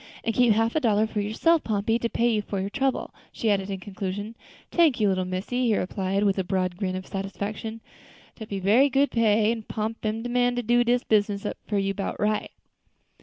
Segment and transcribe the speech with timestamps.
[0.23, 3.51] "And keep half a dollar for yourself, Pompey, to pay you for your trouble," she
[3.51, 4.35] added in conclusion.
[4.71, 7.81] "Tank you, little missy," he replied, with a broad grin of satisfaction;
[8.35, 11.57] "dat be berry good pay, and Pomp am de man to do dis business up
[11.67, 12.49] for you 'bout right."